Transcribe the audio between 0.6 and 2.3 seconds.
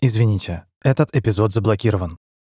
этот эпизод заблокирован.